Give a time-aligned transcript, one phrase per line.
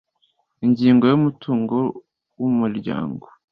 [0.65, 1.75] Ingingo y Umutungo
[2.39, 3.25] w Umuryango